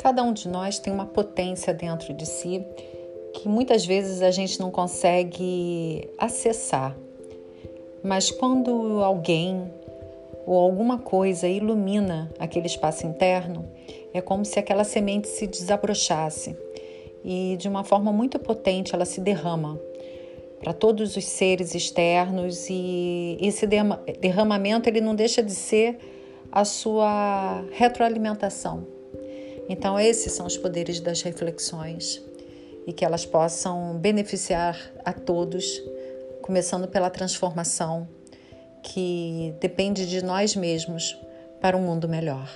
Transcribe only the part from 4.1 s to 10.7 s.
a gente não consegue acessar. Mas quando alguém ou